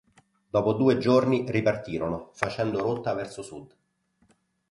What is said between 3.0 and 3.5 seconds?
verso